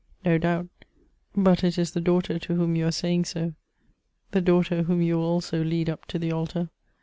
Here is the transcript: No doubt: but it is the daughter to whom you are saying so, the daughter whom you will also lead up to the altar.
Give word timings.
No 0.25 0.39
doubt: 0.39 0.65
but 1.35 1.63
it 1.63 1.77
is 1.77 1.91
the 1.91 2.01
daughter 2.01 2.39
to 2.39 2.55
whom 2.55 2.75
you 2.75 2.87
are 2.87 2.91
saying 2.91 3.25
so, 3.25 3.53
the 4.31 4.41
daughter 4.41 4.81
whom 4.81 4.99
you 5.03 5.17
will 5.17 5.25
also 5.25 5.63
lead 5.63 5.91
up 5.91 6.05
to 6.05 6.17
the 6.17 6.31
altar. 6.31 6.71